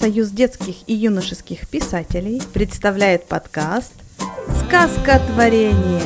[0.00, 3.92] Союз детских и юношеских писателей представляет подкаст
[4.64, 6.00] «Сказка творения».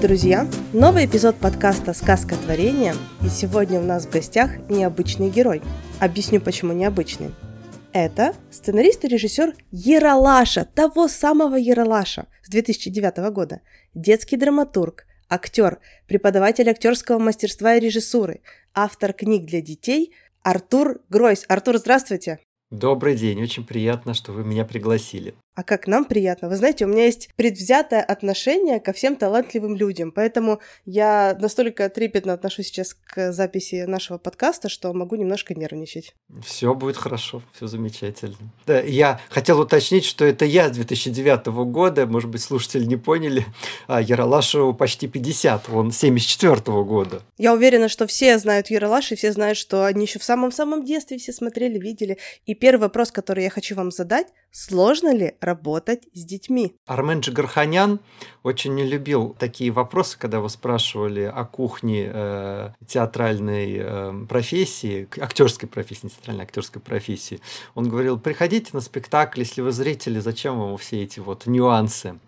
[0.00, 5.60] Друзья, новый эпизод подкаста «Сказка творения» и сегодня у нас в гостях необычный герой.
[6.00, 7.34] Объясню, почему необычный.
[7.92, 13.60] Это сценарист и режиссер Ералаша, того самого Ералаша с 2009 года,
[13.92, 18.40] детский драматург, актер, преподаватель актерского мастерства и режиссуры,
[18.72, 21.44] автор книг для детей Артур Гройс.
[21.48, 22.38] Артур, здравствуйте!
[22.72, 25.34] Добрый день, очень приятно, что вы меня пригласили.
[25.54, 26.48] А как нам приятно.
[26.48, 32.32] Вы знаете, у меня есть предвзятое отношение ко всем талантливым людям, поэтому я настолько трепетно
[32.32, 36.14] отношусь сейчас к записи нашего подкаста, что могу немножко нервничать.
[36.42, 38.36] Все будет хорошо, все замечательно.
[38.66, 43.44] Да, я хотел уточнить, что это я с 2009 года, может быть, слушатели не поняли,
[43.88, 47.20] а Яралашу почти 50, он 74 года.
[47.36, 51.18] Я уверена, что все знают Яралаш, и все знают, что они еще в самом-самом детстве
[51.18, 52.16] все смотрели, видели.
[52.46, 56.74] И первый вопрос, который я хочу вам задать, сложно ли работать с детьми.
[56.86, 58.00] Армен Джигарханян
[58.42, 65.68] очень не любил такие вопросы, когда вы спрашивали о кухне э, театральной э, профессии, актерской
[65.68, 67.40] профессии, не театральной, актерской профессии.
[67.74, 72.18] Он говорил, приходите на спектакль, если вы зрители, зачем вам все эти вот нюансы?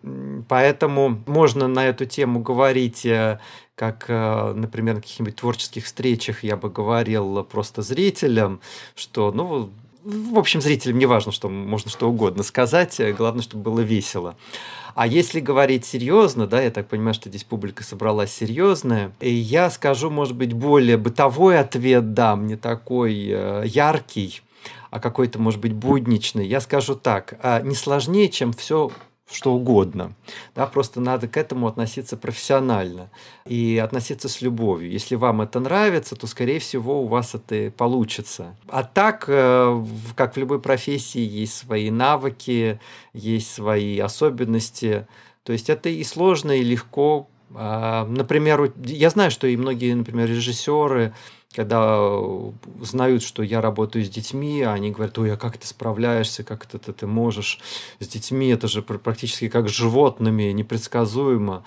[0.48, 3.40] Поэтому можно на эту тему говорить э,
[3.74, 8.60] как, э, например, на каких-нибудь творческих встречах я бы говорил просто зрителям,
[8.94, 9.70] что, ну,
[10.04, 14.36] в общем, зрителям не важно, что можно что угодно сказать, э, главное, чтобы было весело.
[14.94, 19.70] А если говорить серьезно, да, я так понимаю, что здесь публика собралась серьезная, и я
[19.70, 24.42] скажу, может быть, более бытовой ответ дам, не такой э, яркий,
[24.90, 26.46] а какой-то, может быть, будничный.
[26.46, 28.92] Я скажу так, а не сложнее, чем все
[29.30, 30.14] что угодно.
[30.54, 33.10] Да, просто надо к этому относиться профессионально
[33.46, 34.90] и относиться с любовью.
[34.90, 38.56] Если вам это нравится, то, скорее всего, у вас это получится.
[38.68, 42.80] А так, э, как в любой профессии, есть свои навыки,
[43.12, 45.06] есть свои особенности.
[45.42, 47.28] То есть это и сложно, и легко.
[47.54, 51.14] А, например, я знаю, что и многие, например, режиссеры
[51.54, 52.50] когда э,
[52.80, 56.78] знают, что я работаю с детьми, они говорят, ой, а как ты справляешься, как это
[56.78, 57.60] ты, ты можешь
[58.00, 61.64] с детьми, это же практически как с животными, непредсказуемо.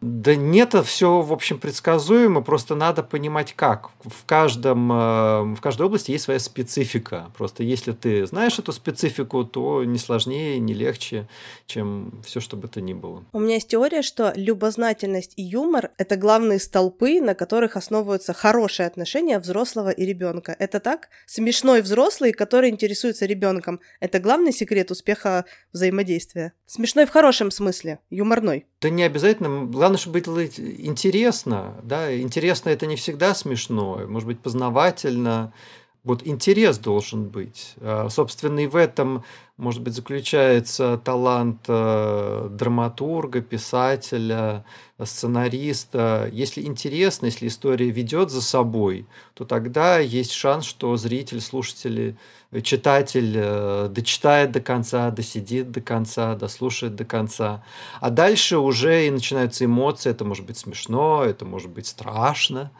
[0.00, 3.90] Да нет, все, в общем, предсказуемо, просто надо понимать как.
[4.02, 7.30] В, каждом, э, в каждой области есть своя специфика.
[7.36, 11.28] Просто если ты знаешь эту специфику, то не сложнее, не легче,
[11.66, 13.24] чем все, что бы то ни было.
[13.32, 18.86] У меня есть теория, что любознательность и юмор— это главные столпы, на которых основываются хорошие
[18.86, 20.54] отношения взрослого и ребенка.
[20.58, 21.08] Это так?
[21.26, 26.52] Смешной взрослый, который интересуется ребенком— это главный секрет успеха взаимодействия.
[26.66, 28.66] Смешной в хорошем смысле, юморной.
[28.84, 29.64] Да не обязательно.
[29.64, 31.74] Главное, чтобы было интересно.
[31.82, 32.14] Да?
[32.20, 34.02] Интересно это не всегда смешно.
[34.06, 35.54] Может быть, познавательно.
[36.02, 37.76] Вот интерес должен быть.
[37.80, 39.24] А, собственно, и в этом,
[39.56, 44.64] может быть, заключается талант э, драматурга, писателя,
[45.02, 46.28] сценариста.
[46.32, 52.16] Если интересно, если история ведет за собой, то тогда есть шанс, что зритель, слушатель
[52.62, 57.64] читатель э, дочитает до конца, досидит до конца, дослушает до конца.
[58.00, 60.10] А дальше уже и начинаются эмоции.
[60.10, 62.70] Это может быть смешно, это может быть страшно,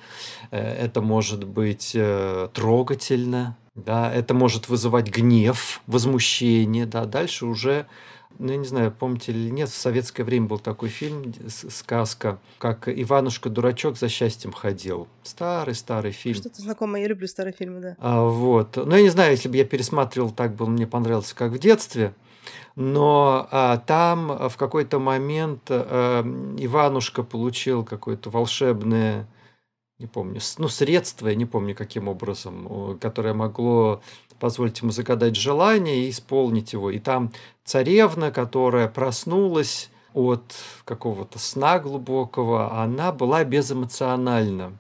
[0.51, 6.87] э, это может быть э, трогательно, да, это может вызывать гнев, возмущение.
[6.87, 7.07] Да.
[7.07, 7.87] Дальше уже
[8.39, 12.89] ну, я не знаю, помните или нет, в советское время был такой фильм, сказка, как
[12.89, 15.07] Иванушка-дурачок за счастьем ходил.
[15.23, 16.37] Старый-старый фильм.
[16.41, 17.97] Что-то знакомое, я люблю старые фильмы, да.
[18.01, 18.77] А, вот.
[18.77, 22.13] Ну, я не знаю, если бы я пересматривал, так бы мне понравился, как в детстве.
[22.75, 26.23] Но а, там в какой-то момент а,
[26.59, 29.29] Иванушка получил какое-то волшебное
[29.99, 34.03] не помню, ну, средство, я не помню каким образом, которое могло
[34.41, 36.91] позволить ему загадать желание и исполнить его.
[36.91, 37.33] И там
[37.65, 40.43] царевна, которая проснулась от
[40.85, 44.77] какого-то сна глубокого, она была безэмоциональна.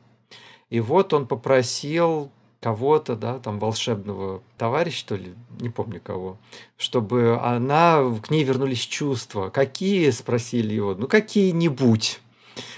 [0.70, 6.38] И вот он попросил кого-то, да, там волшебного товарища, что ли, не помню кого,
[6.76, 9.50] чтобы она, к ней вернулись чувства.
[9.50, 12.20] Какие, спросили его, ну какие-нибудь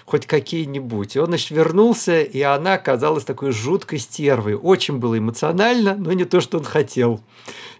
[0.05, 1.17] хоть какие-нибудь.
[1.17, 4.55] И он, значит, вернулся, и она оказалась такой жуткой стервой.
[4.55, 7.20] Очень было эмоционально, но не то, что он хотел.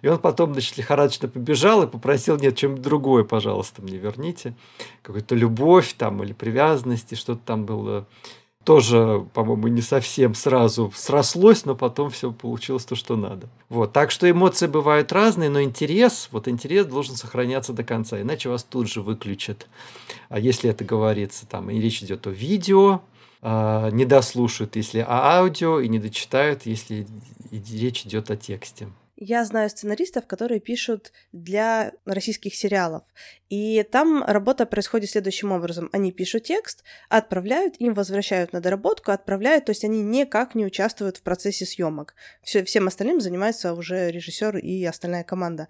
[0.01, 4.53] И он потом, значит, лихорадочно побежал и попросил, нет, чем-нибудь другое, пожалуйста, мне верните.
[5.01, 8.07] Какую-то любовь там или привязанность, и что-то там было
[8.67, 13.47] тоже, по-моему, не совсем сразу срослось, но потом все получилось то, что надо.
[13.69, 13.93] Вот.
[13.93, 18.65] Так что эмоции бывают разные, но интерес, вот интерес должен сохраняться до конца, иначе вас
[18.65, 19.69] тут же выключат.
[20.27, 22.99] А если это говорится, там, и речь идет о видео,
[23.41, 27.07] а, не дослушают, если о аудио, и не дочитают, если
[27.49, 28.89] речь идет о тексте.
[29.19, 33.03] Я знаю сценаристов, которые пишут для российских сериалов.
[33.49, 35.89] И там работа происходит следующим образом.
[35.91, 41.17] Они пишут текст, отправляют, им возвращают на доработку, отправляют, то есть они никак не участвуют
[41.17, 42.13] в процессе съемок.
[42.43, 45.67] Все, всем остальным занимается уже режиссер и остальная команда.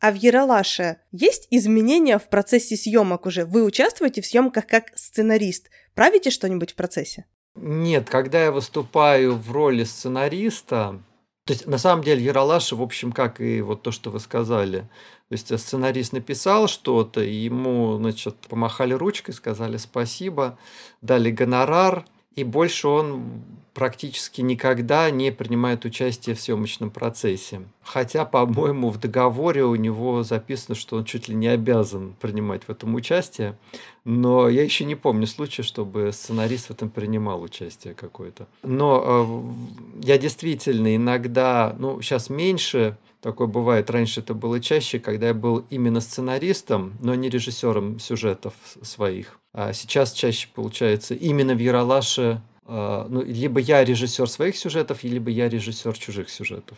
[0.00, 3.44] А в Яралаше есть изменения в процессе съемок уже?
[3.44, 5.70] Вы участвуете в съемках как сценарист?
[5.94, 7.26] Правите что-нибудь в процессе?
[7.54, 11.00] Нет, когда я выступаю в роли сценариста,
[11.48, 14.80] то есть на самом деле Яралаша, в общем, как и вот то, что вы сказали,
[14.80, 20.58] то есть сценарист написал что-то, ему, значит, помахали ручкой, сказали спасибо,
[21.00, 22.04] дали гонорар,
[22.38, 23.42] и больше он
[23.74, 27.62] практически никогда не принимает участие в съемочном процессе.
[27.82, 32.70] Хотя, по-моему, в договоре у него записано, что он чуть ли не обязан принимать в
[32.70, 33.56] этом участие.
[34.04, 38.46] Но я еще не помню случая, чтобы сценарист в этом принимал участие какое-то.
[38.62, 39.54] Но
[40.02, 43.90] э, я действительно иногда, ну, сейчас меньше, такое бывает.
[43.90, 49.40] Раньше это было чаще, когда я был именно сценаристом, но не режиссером сюжетов своих.
[49.52, 55.30] А сейчас чаще получается именно в Яралаше а, ну, либо я режиссер своих сюжетов, либо
[55.30, 56.76] я режиссер чужих сюжетов.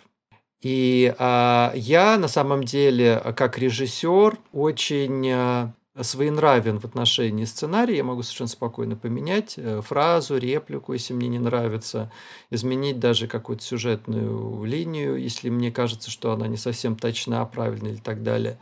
[0.62, 7.96] И а, я на самом деле, как режиссер, очень а, своенравен в отношении сценария.
[7.96, 12.10] Я могу совершенно спокойно поменять э, фразу, реплику, если мне не нравится,
[12.50, 18.00] изменить даже какую-то сюжетную линию, если мне кажется, что она не совсем точна, правильная или
[18.00, 18.58] так далее.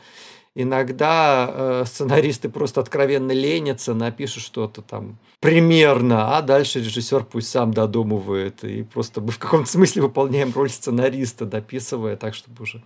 [0.55, 7.73] Иногда э, сценаристы просто откровенно ленятся, напишут что-то там примерно, а дальше режиссер пусть сам
[7.73, 8.65] додумывает.
[8.65, 12.83] И просто мы в каком-то смысле выполняем роль сценариста, дописывая так, чтобы уже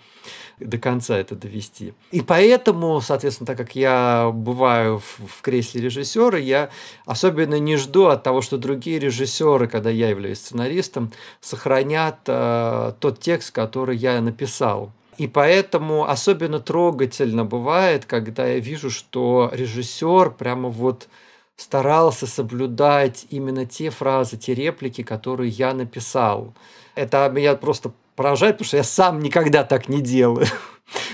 [0.60, 1.94] до конца это довести.
[2.10, 6.70] И поэтому, соответственно, так как я бываю в, в кресле режиссера, я
[7.06, 11.10] особенно не жду от того, что другие режиссеры, когда я являюсь сценаристом,
[11.40, 14.92] сохранят э, тот текст, который я написал.
[15.18, 21.08] И поэтому особенно трогательно бывает, когда я вижу, что режиссер прямо вот
[21.56, 26.54] старался соблюдать именно те фразы, те реплики, которые я написал.
[26.94, 30.46] Это меня просто поражает, потому что я сам никогда так не делаю.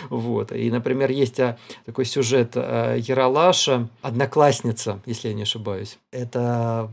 [0.09, 0.51] Вот.
[0.51, 1.57] И, например, есть а,
[1.87, 5.99] такой сюжет э, Яралаша, «Одноклассница», если я не ошибаюсь.
[6.11, 6.91] Это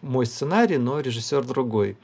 [0.00, 1.98] мой сценарий, но режиссер другой.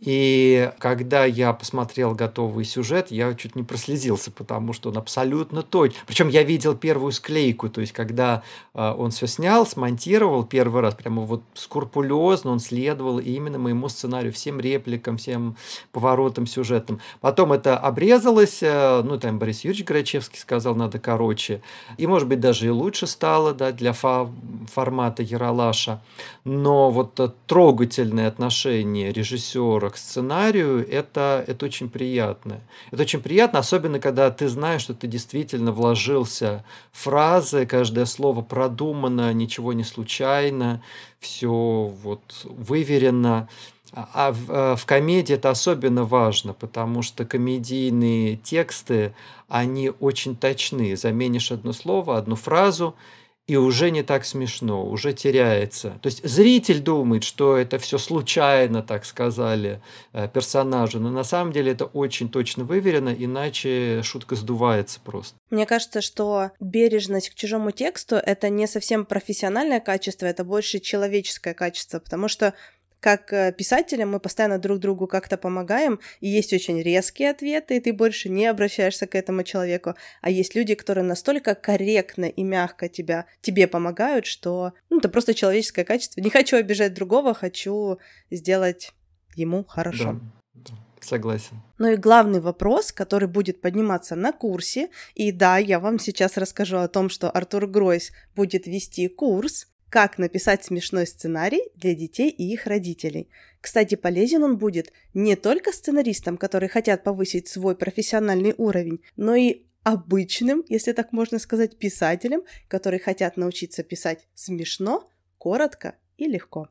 [0.00, 6.00] И когда я посмотрел готовый сюжет, я чуть не прослезился, потому что он абсолютно точно.
[6.06, 8.42] Причем я видел первую склейку, то есть когда
[8.72, 14.32] э, он все снял, смонтировал первый раз, прямо вот скрупулезно он следовал именно моему сценарию,
[14.32, 15.56] всем репликам, всем
[15.92, 17.00] поворотам сюжетам.
[17.20, 21.60] Потом это обрезалось, э, ну там Борис Юрьевич Грачевский сказал, надо короче.
[21.98, 24.30] И может быть даже и лучше стало да, для фа-
[24.72, 26.00] формата Яралаша.
[26.44, 32.60] Но вот трогательное отношение режиссера к сценарию, это, это очень приятно.
[32.90, 38.42] Это очень приятно, особенно когда ты знаешь, что ты действительно вложился в фразы, каждое слово
[38.42, 40.82] продумано, ничего не случайно,
[41.18, 43.48] все вот выверено.
[43.92, 49.14] А в, э, в комедии это особенно важно, потому что комедийные тексты,
[49.48, 50.96] они очень точны.
[50.96, 52.94] Заменишь одно слово, одну фразу–
[53.46, 55.98] и уже не так смешно, уже теряется.
[56.02, 59.80] То есть зритель думает, что это все случайно, так сказали
[60.12, 65.34] э, персонажи, но на самом деле это очень точно выверено, иначе шутка сдувается просто.
[65.50, 71.54] Мне кажется, что бережность к чужому тексту— это не совсем профессиональное качество, это больше человеческое
[71.54, 72.54] качество, потому что
[73.00, 77.80] как э, писателям мы постоянно друг другу как-то помогаем, и есть очень резкие ответы, и
[77.80, 82.88] ты больше не обращаешься к этому человеку, а есть люди, которые настолько корректно и мягко
[82.88, 86.20] тебя, тебе помогают, что ну, это просто человеческое качество.
[86.20, 87.98] Не хочу обижать другого, хочу
[88.30, 88.92] сделать
[89.34, 90.20] ему хорошо.
[90.54, 90.74] Да.
[91.00, 91.62] Согласен.
[91.78, 96.76] Ну и главный вопрос, который будет подниматься на курсе, и да, я вам сейчас расскажу
[96.76, 102.50] о том, что Артур Гройс будет вести курс, как написать смешной сценарий для детей и
[102.52, 103.28] их родителей.
[103.60, 109.64] Кстати, полезен он будет не только сценаристам, которые хотят повысить свой профессиональный уровень, но и
[109.82, 116.68] обычным, если так можно сказать, писателям, которые хотят научиться писать смешно, коротко и легко.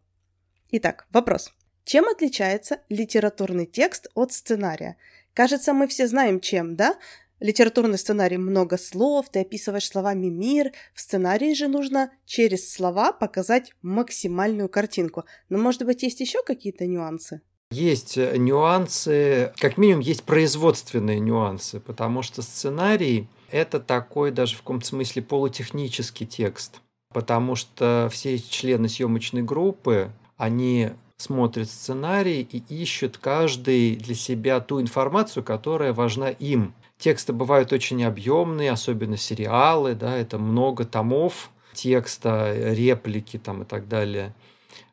[0.72, 1.54] Итак, вопрос.
[1.84, 4.98] Чем отличается литературный текст от сценария?
[5.34, 6.98] Кажется, мы все знаем чем, да?
[7.40, 10.72] Литературный сценарий много слов, ты описываешь словами мир.
[10.94, 15.24] В сценарии же нужно через слова показать максимальную картинку.
[15.48, 17.42] Но, может быть, есть еще какие-то нюансы?
[17.72, 24.60] Есть э, нюансы, как минимум есть производственные нюансы, потому что сценарий– это такой даже в
[24.60, 26.82] каком-то смысле полутехнический текст,
[27.14, 34.82] потому что все члены съемочной группы, они смотрят сценарий и ищут каждый для себя ту
[34.82, 36.74] информацию, которая важна им.
[37.00, 43.88] Тексты бывают очень объемные, особенно сериалы, да, это много томов текста, реплики там и так
[43.88, 44.34] далее.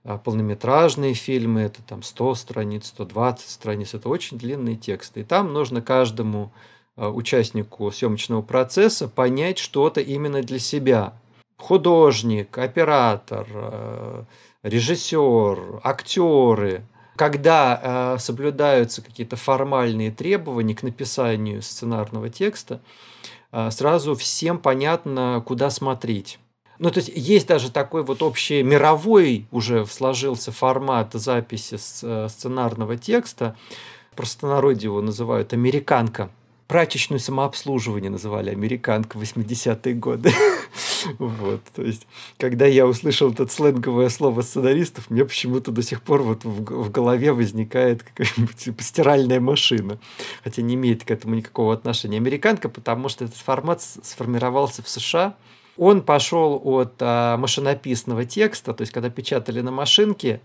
[0.05, 5.21] А полнометражные фильмы, это там 100 страниц, 120 страниц, это очень длинные тексты.
[5.21, 6.53] И там нужно каждому
[6.95, 11.13] а, участнику съемочного процесса понять что-то именно для себя.
[11.57, 14.25] Художник, оператор, а,
[14.63, 16.85] режиссер, актеры,
[17.17, 22.81] когда э, соблюдаются какие-то формальные требования к написанию сценарного текста,
[23.53, 26.39] э, сразу всем понятно, куда смотреть.
[26.79, 33.57] Ну, то есть есть даже такой вот общий мировой уже сложился формат записи сценарного текста.
[34.15, 36.31] Простонародье его называют «американка»
[36.67, 40.33] прачечную самообслуживание называли американка в 80-е годы.
[41.19, 42.07] вот, то есть,
[42.39, 46.91] когда я услышал это сленговое слово сценаристов, мне почему-то до сих пор вот в, в
[46.91, 49.99] голове возникает какая-нибудь типа, стиральная машина,
[50.43, 52.17] хотя не имеет к этому никакого отношения.
[52.17, 55.37] Американка, потому что этот формат сформировался в США,
[55.77, 60.41] он пошел от а, машинописного текста, то есть когда печатали на машинке,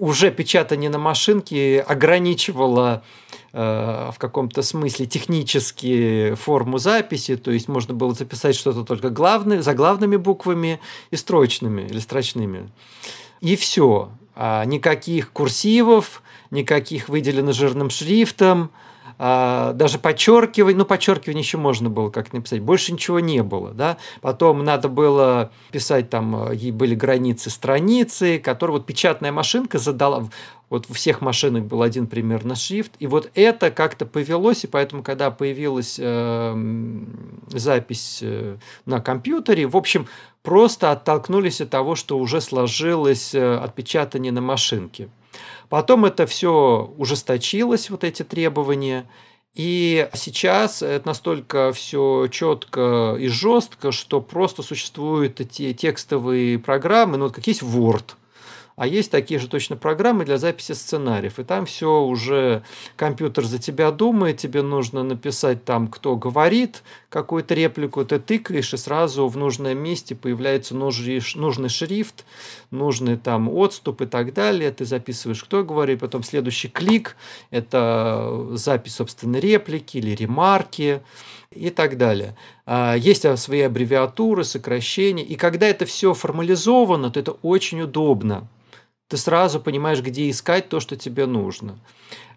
[0.00, 3.04] уже печатание на машинке ограничивало
[3.52, 9.60] э, в каком-то смысле технически форму записи, то есть можно было записать что-то только главное,
[9.60, 10.80] заглавными буквами
[11.10, 12.70] и строчными или строчными.
[13.42, 14.10] И все.
[14.34, 18.70] А никаких курсивов, никаких выделено жирным шрифтом,
[19.22, 23.98] а, даже подчеркивать, ну, подчеркивание еще можно было как написать, больше ничего не было, да.
[24.22, 30.30] Потом надо было писать, там, ей были границы страницы, которые вот печатная машинка задала,
[30.70, 35.02] вот у всех машинок был один примерно шрифт, и вот это как-то повелось, и поэтому,
[35.02, 37.04] когда появилась э,
[37.48, 40.08] запись э, на компьютере, в общем,
[40.42, 45.10] просто оттолкнулись от того, что уже сложилось э, отпечатание на машинке.
[45.68, 49.08] Потом это все ужесточилось, вот эти требования.
[49.54, 57.24] И сейчас это настолько все четко и жестко, что просто существуют эти текстовые программы, ну,
[57.24, 58.14] вот как есть Word–
[58.76, 61.38] а есть такие же точно программы для записи сценариев.
[61.38, 62.62] И там все уже
[62.96, 68.76] компьютер за тебя думает, тебе нужно написать там, кто говорит какую-то реплику, ты тыкаешь, и
[68.76, 72.24] сразу в нужном месте появляется нужный, нужный шрифт,
[72.70, 74.70] нужный там отступ и так далее.
[74.70, 77.16] Ты записываешь, кто говорит, потом следующий клик–
[77.50, 81.02] это запись, собственно, реплики или ремарки
[81.50, 82.36] и так далее.
[82.72, 85.24] А, есть свои аббревиатуры, сокращения.
[85.24, 88.48] И когда это все формализовано, то это очень удобно
[89.10, 91.80] ты сразу понимаешь, где искать то, что тебе нужно.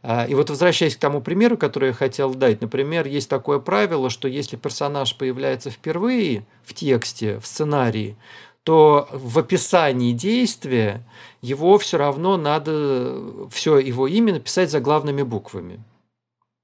[0.02, 4.10] А, и вот возвращаясь к тому примеру, который я хотел дать, например, есть такое правило,
[4.10, 8.18] что если персонаж появляется впервые в тексте, в сценарии,
[8.63, 11.08] то в описании действия
[11.44, 13.22] его все равно надо,
[13.52, 15.80] все его имя написать заглавными буквами.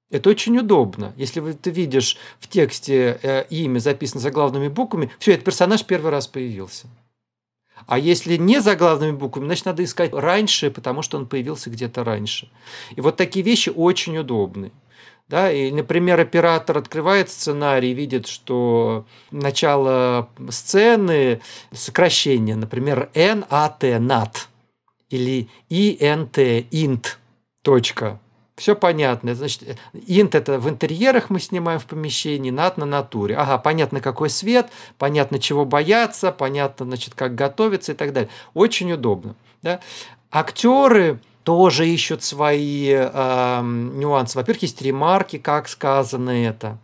[0.10, 1.14] Это очень удобно.
[1.18, 6.28] Если ты видишь в тексте э, имя записано заглавными буквами, все, этот персонаж первый раз
[6.28, 6.88] появился.
[7.86, 12.50] А если не заглавными буквами, значит, надо искать раньше, потому что он появился где-то раньше.
[12.96, 14.72] И вот такие вещи очень удобны.
[15.28, 21.40] Да, и, например, оператор открывает сценарий, видит, что начало сцены
[21.72, 24.48] сокращение, например, NAT, NAT,
[25.12, 27.06] или INT, INT,
[27.62, 28.20] точка.
[28.60, 29.36] Все понятно.
[29.36, 33.38] Значит, инт это в интерьерах мы снимаем в помещении, над на натуре.
[33.38, 38.30] Ага, понятно, какой свет, понятно, чего бояться, понятно, значит, как готовиться и так далее.
[38.54, 39.36] Очень удобно.
[39.62, 39.80] Да?
[40.30, 44.38] Актеры тоже ищут свои э, нюансы.
[44.38, 46.78] Во-первых, есть ремарки, как сказано это.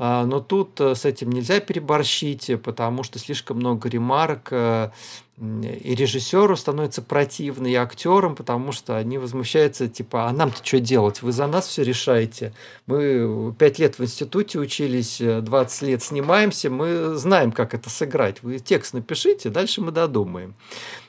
[0.00, 4.90] А, но тут э, с этим нельзя переборщить, потому что слишком много ремарок, э,
[5.40, 11.22] и режиссеру становится противно, и актерам, потому что они возмущаются, типа, а нам-то что делать?
[11.22, 12.52] Вы за нас все решаете.
[12.86, 18.42] Мы пять лет в институте учились, 20 лет снимаемся, мы знаем, как это сыграть.
[18.42, 20.54] Вы текст напишите, дальше мы додумаем.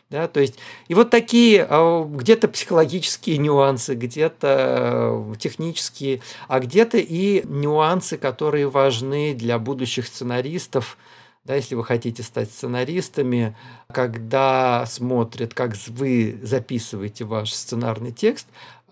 [0.10, 0.56] Да, то есть,
[0.88, 8.68] и вот такие а, где-то психологические нюансы, где-то э, технические, а где-то и нюансы, которые
[8.70, 10.98] важны для будущих сценаристов,
[11.46, 13.56] да, если вы хотите стать сценаристами,
[13.92, 18.48] когда смотрят, как вы записываете ваш сценарный текст,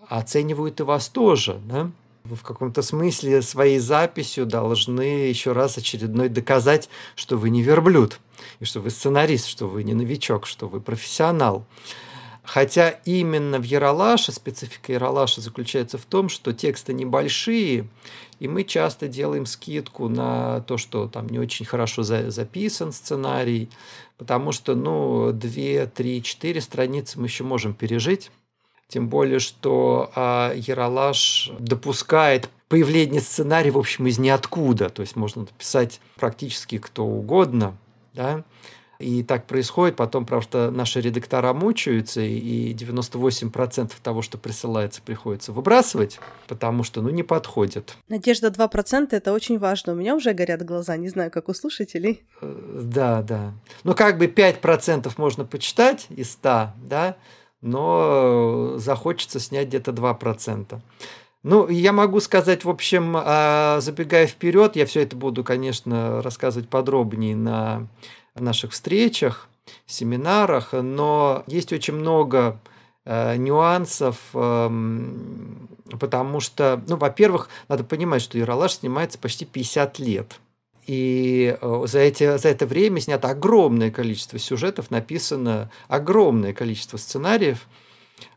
[0.08, 1.60] оценивают и вас тоже.
[1.64, 1.90] Да?
[2.28, 8.20] Вы в каком-то смысле своей записью должны еще раз очередной доказать, что вы не верблюд,
[8.60, 11.64] и что вы сценарист, что вы не новичок, что вы профессионал.
[12.42, 17.88] Хотя именно в Яралаше, специфика Яралаша заключается в том, что тексты небольшие,
[18.40, 23.70] и мы часто делаем скидку на то, что там не очень хорошо за, записан сценарий,
[24.18, 28.30] потому что, ну, 2, 3, 4 страницы мы еще можем пережить.
[28.88, 34.88] Тем более, что а, Яралаш допускает появление сценария, в общем, из ниоткуда.
[34.88, 37.76] То есть можно написать практически кто угодно.
[38.14, 38.44] Да?
[38.98, 39.96] И так происходит.
[39.96, 46.18] Потом, что наши редактора мучаются, и 98% того, что присылается, приходится выбрасывать,
[46.48, 47.96] потому что, ну, не подходит.
[48.08, 49.92] Надежда 2%— это очень важно.
[49.92, 52.22] У меня уже горят глаза, не знаю, как у слушателей.
[52.40, 53.52] Э, да, да.
[53.84, 57.16] Ну, как бы 5% можно почитать из 100, да,
[57.60, 60.80] но захочется снять где-то 2%.
[61.44, 66.68] Ну, я могу сказать, в общем, а, забегая вперед, я все это буду, конечно, рассказывать
[66.68, 67.86] подробнее на
[68.34, 69.48] наших встречах,
[69.86, 72.58] семинарах, но есть очень много
[73.04, 80.40] э, нюансов, эм, потому что, ну, во-первых, надо понимать, что Яралаш снимается почти 50 лет.
[80.88, 87.66] И э, за, эти, за это время снято огромное количество сюжетов, написано огромное количество сценариев.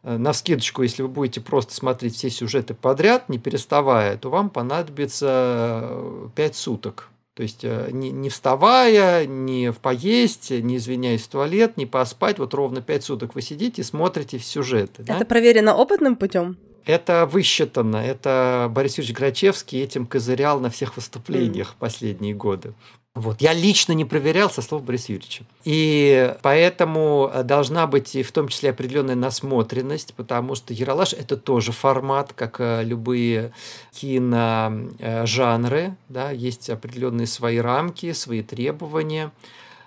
[0.03, 4.49] Э, на скидочку, если вы будете просто смотреть все сюжеты подряд, не переставая, то вам
[4.49, 5.95] понадобится
[6.35, 7.07] 5 суток.
[7.35, 12.53] То есть не, не вставая, не в поесть, не извиняясь в туалет, не поспать, вот
[12.53, 15.03] ровно 5 суток вы сидите и смотрите сюжеты.
[15.03, 15.25] Это да?
[15.25, 16.57] проверено опытным путем?
[16.85, 17.97] Это высчитано.
[17.97, 21.75] Это Борис Юрьевич Грачевский этим козырял на всех выступлениях mm.
[21.79, 22.73] последние годы.
[23.13, 23.41] Вот.
[23.41, 25.43] Я лично не проверял со слов Бориса Юрьевича.
[25.65, 31.73] И поэтому должна быть и в том числе определенная насмотренность, потому что Яралаш– это тоже
[31.73, 33.51] формат, как э, любые
[33.91, 35.97] киножанры.
[36.07, 39.33] Да, есть определенные свои рамки, свои требования.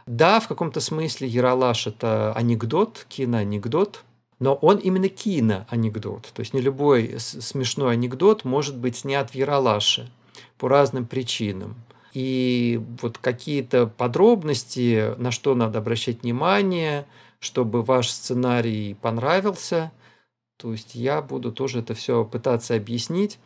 [0.06, 4.04] Да, в каком-то смысле Яралаш– это анекдот, киноанекдот,
[4.44, 6.30] но он именно киноанекдот.
[6.34, 10.10] То есть не любой смешной анекдот может быть снят в Яралаше
[10.58, 11.76] по разным причинам.
[12.12, 17.06] И вот какие-то подробности, на что надо обращать внимание,
[17.38, 19.92] чтобы ваш сценарий понравился.
[20.58, 23.38] То есть я буду тоже это все пытаться объяснить.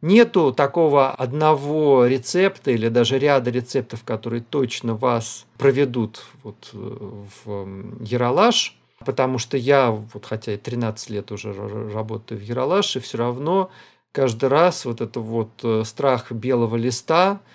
[0.00, 7.68] Нету такого одного рецепта или даже ряда рецептов, которые точно вас проведут вот в
[8.02, 13.70] Яралаш, потому что я, вот хотя и 13 лет уже работаю в Яралаше, все равно
[14.12, 17.40] каждый раз вот это вот э, страх белого листа–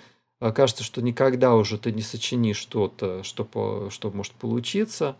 [0.50, 5.16] кажется, что никогда уже ты не сочинишь что-то, что, что может получиться.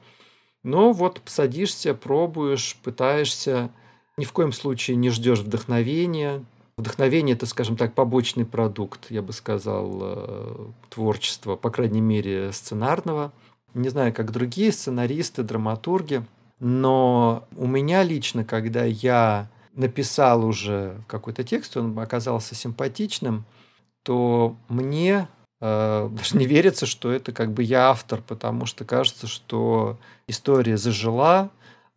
[0.64, 3.70] Но вот садишься, пробуешь, пытаешься,
[4.16, 6.44] ни в коем случае не ждешь вдохновения.
[6.76, 13.32] Вдохновение– это, скажем так, побочный продукт, я бы сказал, э, творчества, по крайней мере, сценарного.
[13.74, 16.24] Не знаю, как другие сценаристы, драматурги,
[16.60, 23.44] но у меня лично, когда я написал уже какой-то текст, он оказался симпатичным–
[24.02, 25.28] то мне
[25.60, 30.76] э, даже не верится, что это как бы я автор, потому что кажется, что история
[30.76, 31.50] зажила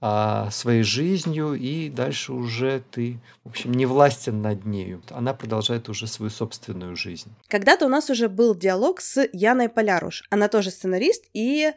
[0.08, 5.02] а, своей жизнью, и дальше уже ты, в общем, не властен над нею.
[5.10, 7.32] Она продолжает уже свою собственную жизнь.
[7.48, 10.24] Когда-то у нас уже был диалог с Яной Поляруш.
[10.30, 11.72] Она тоже сценарист, и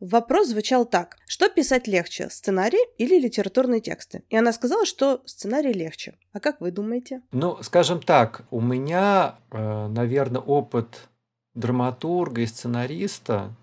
[0.00, 1.16] Вопрос звучал так.
[1.26, 4.22] Что писать легче, сценарий или литературные тексты?
[4.28, 6.14] И она сказала, что сценарий легче.
[6.32, 7.22] А как вы думаете?
[7.32, 11.08] Ну, скажем так, у меня, э, наверное, опыт
[11.54, 13.54] драматурга и сценариста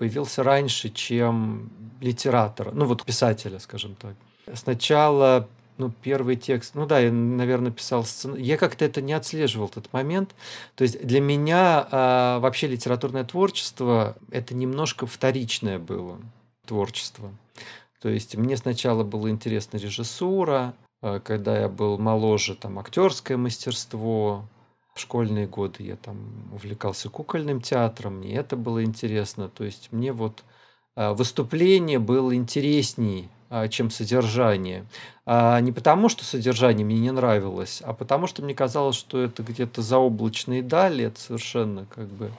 [0.00, 1.68] появился раньше, чем
[2.00, 4.14] литератора, ну вот писателя, скажем так.
[4.54, 8.42] Сначала ну, первый текст, ну да, я, наверное, писал сценарий.
[8.42, 10.34] Я как-то это не отслеживал, этот момент.
[10.74, 16.18] То есть для меня а, вообще литературное творчество– это немножко вторичное было
[16.64, 17.30] творчество.
[18.00, 24.46] То есть мне сначала было интересна режиссура, а, когда я был моложе, там, актерское мастерство,
[25.00, 26.18] школьные годы я там
[26.52, 29.48] увлекался кукольным театром, мне это было интересно.
[29.48, 30.44] То есть мне вот
[30.94, 34.86] а, выступление было интересней а, чем содержание.
[35.26, 39.42] А не потому, что содержание мне не нравилось, а потому, что мне казалось, что это
[39.42, 42.30] где-то заоблачные дали, это совершенно как бы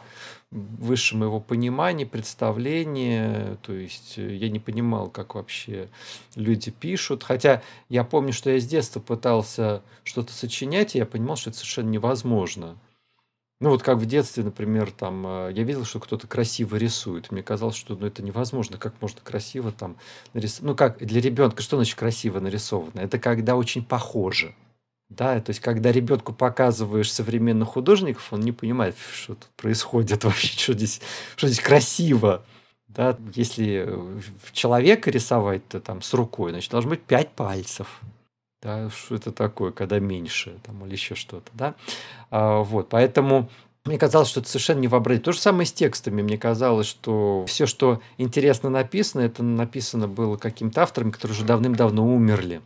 [0.52, 3.58] выше моего понимания, представления.
[3.62, 5.90] То есть э, я не понимал, как вообще
[6.36, 7.24] люди пишут.
[7.24, 11.60] Хотя я помню, что я с детства пытался что-то сочинять, и я понимал, что это
[11.60, 12.78] совершенно невозможно.
[13.62, 17.32] Ну, вот как в детстве, например, там, э, я видел, что кто-то красиво рисует.
[17.32, 18.78] Мне казалось, что ну, это невозможно.
[18.78, 19.98] Как можно красиво там
[20.34, 20.68] нарисовать?
[20.68, 23.00] Ну, как для ребенка, что значит красиво нарисовано?
[23.00, 24.56] Это когда очень похоже.
[25.12, 30.58] Да, то есть, когда ребенку показываешь современных художников, он не понимает, что тут происходит вообще,
[30.58, 31.02] что здесь,
[31.36, 32.43] что здесь красиво.
[32.88, 33.89] Да, если
[34.54, 38.00] человека рисовать, то там с рукой, значит, должно быть пять пальцев.
[38.62, 41.76] Да, что это такое, когда меньше, там, или еще что-то, да.
[42.30, 43.50] А, вот, поэтому
[43.84, 45.24] мне казалось, что это совершенно не вообразить.
[45.24, 46.21] То же самое с текстами.
[46.21, 52.06] Мне казалось, что все, что интересно написано, это написано было каким-то автором, которые уже давным-давно
[52.06, 52.62] умерли.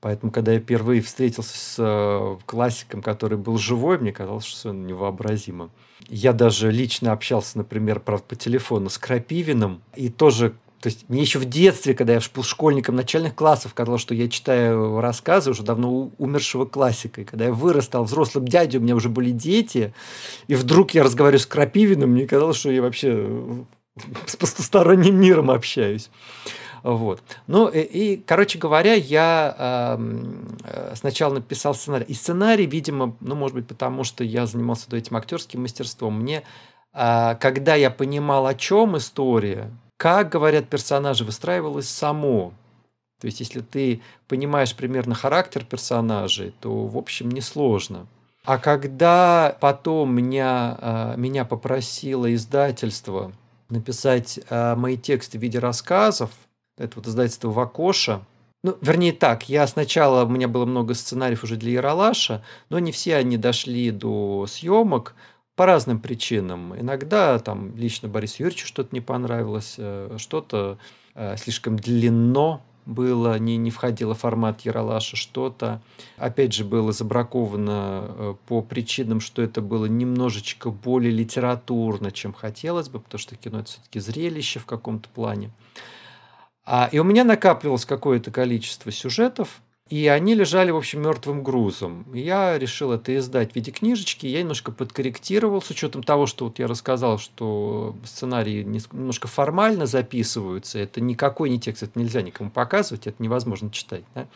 [0.00, 4.86] Поэтому, когда я впервые встретился с э, классиком, который был живой, мне казалось, что он
[4.86, 5.70] невообразимо.
[6.08, 11.20] Я даже лично общался, например, правда, по телефону с Крапивиным, и тоже то есть мне
[11.20, 15.62] еще в детстве, когда я был школьником начальных классов, казалось, что я читаю рассказы уже
[15.62, 17.20] давно умершего классика.
[17.20, 19.92] И когда я вырос, стал взрослым дядей, у меня уже были дети,
[20.46, 23.28] и вдруг я разговариваю с Крапивиным, мне казалось, что я вообще
[24.26, 26.08] с посторонним миром общаюсь.
[26.82, 27.22] Вот.
[27.46, 29.98] Ну и, и, короче говоря, я
[30.64, 32.06] э, сначала написал сценарий.
[32.06, 36.42] И сценарий, видимо, ну, может быть, потому что я занимался этим актерским мастерством, мне,
[36.94, 42.52] э, когда я понимал, о чем история, как говорят персонажи, выстраивалось само.
[43.20, 48.06] То есть, если ты понимаешь примерно характер персонажей, то, в общем, несложно.
[48.44, 53.32] А когда потом меня, э, меня попросило издательство
[53.68, 56.30] написать э, мои тексты в виде рассказов,
[56.80, 58.22] это вот издательство Вакоша.
[58.62, 62.92] Ну, вернее так, я сначала, у меня было много сценариев уже для Яралаша, но не
[62.92, 65.14] все они дошли до съемок
[65.56, 66.78] по разным причинам.
[66.78, 70.78] Иногда там лично Борису Юрьевичу что-то не понравилось, э, что-то
[71.14, 75.80] э, слишком длинно было, не, не входило в формат Яралаша, что-то,
[76.16, 82.88] опять же, было забраковано э, по причинам, что это было немножечко более литературно, чем хотелось
[82.88, 85.50] бы, потому что кино это все-таки зрелище в каком-то плане.
[86.64, 92.06] А, и у меня накапливалось какое-то количество сюжетов, и они лежали, в общем, мертвым грузом.
[92.14, 94.24] Я решил это издать в виде книжечки.
[94.24, 100.78] Я немножко подкорректировал с учетом того, что вот я рассказал, что сценарии немножко формально записываются.
[100.78, 104.04] Это никакой не текст, это нельзя никому показывать, это невозможно читать.
[104.14, 104.28] Да?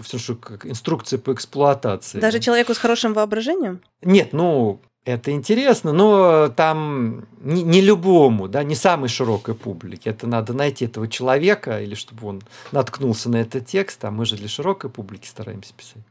[0.00, 2.20] Все, что как инструкция по эксплуатации.
[2.20, 3.80] Даже человеку с хорошим воображением?
[4.02, 10.10] Нет, ну, это интересно, но там не, не любому, да, не самой широкой публике.
[10.10, 14.36] Это надо найти этого человека, или чтобы он наткнулся на этот текст, а мы же
[14.36, 16.02] для широкой публики стараемся писать.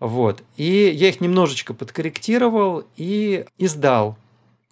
[0.00, 0.42] Вот.
[0.56, 4.16] И я их немножечко подкорректировал и издал.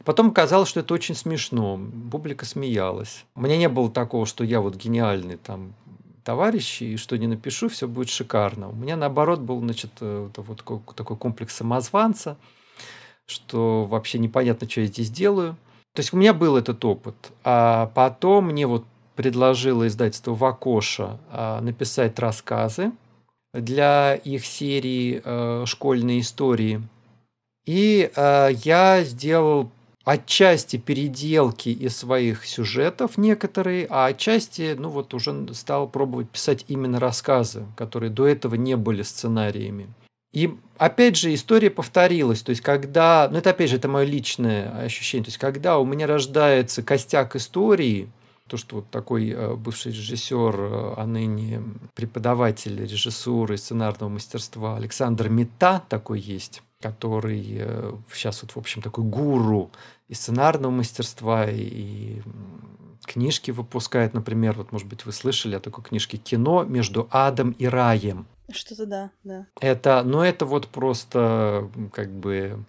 [0.05, 1.81] Потом казалось, что это очень смешно.
[2.11, 3.25] Публика смеялась.
[3.35, 5.75] У меня не было такого, что я вот гениальный там
[6.25, 8.71] товарищ, и что не напишу, все будет шикарно.
[8.71, 10.65] У меня наоборот был, значит, э, вот
[10.97, 12.39] такой комплекс самозванца–
[13.27, 15.57] что вообще непонятно, что я здесь делаю.
[15.95, 17.15] То есть у меня был этот опыт.
[17.45, 18.85] А потом мне вот
[19.15, 22.93] предложило издательство Вакоша а, написать рассказы
[23.53, 26.83] для их серии э, «Школьные истории».
[27.67, 29.71] И э, я сделал
[30.05, 37.01] отчасти переделки из своих сюжетов некоторые, а отчасти, ну вот уже стал пробовать писать именно
[37.01, 39.87] рассказы, которые до этого не были сценариями.
[40.35, 44.69] И опять же история повторилась, то есть когда, ну это опять же это мое личное
[44.85, 48.11] ощущение, то есть когда у меня рождается костяк истории,
[48.49, 51.63] то, что вот такой э, бывший режиссер, э, а ныне
[51.95, 57.41] преподаватель режиссуры и сценарного мастерства Александр Мета такой есть, который
[58.13, 59.71] сейчас э, вот, в общем, такой гуру
[60.09, 62.21] и сценарного мастерства, и
[63.07, 67.67] книжки выпускает, например, вот, может быть, вы слышали о такой книжке «Кино между адом и
[67.67, 68.27] раем».
[68.51, 69.47] Что-то да, да.
[69.61, 72.65] Это, ну, это вот просто как бы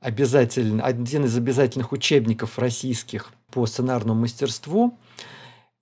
[0.00, 4.98] обязательно, один из обязательных учебников российских по сценарному мастерству.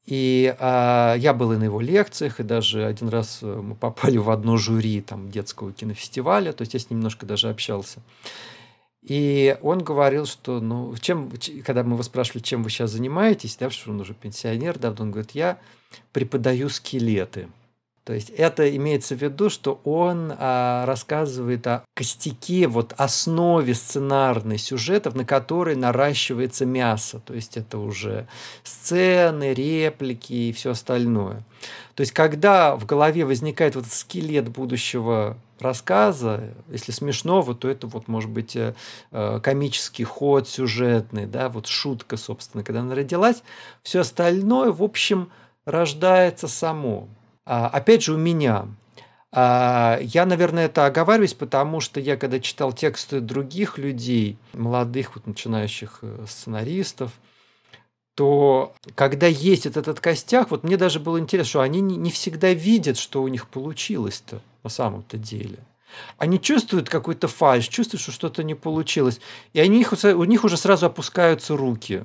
[0.06, 4.16] И а, я был и на его лекциях, и даже один раз э, мы попали
[4.16, 8.00] в одно жюри там, детского кинофестиваля, то есть я с ним немножко даже общался.
[9.02, 11.30] И он говорил, что, ну, чем,
[11.64, 15.10] когда мы его спрашивали, чем вы сейчас занимаетесь, да, что он уже пенсионер давно, он
[15.12, 15.58] говорит, я
[16.12, 17.48] преподаю скелеты.
[18.04, 24.58] То есть это имеется в виду, что он а, рассказывает о костяке, вот основе сценарной
[24.58, 27.20] сюжетов, на которой наращивается мясо.
[27.24, 28.26] То есть это уже
[28.64, 31.44] сцены, реплики и все остальное.
[31.94, 38.08] То есть когда в голове возникает вот скелет будущего рассказа, если смешного, то это вот
[38.08, 38.74] может быть э,
[39.12, 43.42] э, комический ход сюжетный, да, вот шутка, собственно, когда она родилась,
[43.82, 45.30] все остальное, в общем,
[45.66, 47.08] рождается само.
[47.46, 48.66] А, опять же, у меня.
[49.32, 55.26] А, я, наверное, это оговариваюсь, потому что я, когда читал тексты других людей, молодых, вот
[55.26, 57.12] начинающих э, сценаристов,
[58.16, 62.10] то когда есть этот, этот костяк, вот мне даже было интересно, что они не, не
[62.10, 65.58] всегда видят, что у них получилось-то на самом-то деле.
[66.18, 69.20] Они чувствуют какой-то фальш, чувствуют, что что-то не получилось,
[69.52, 72.04] и они, у них уже сразу опускаются руки.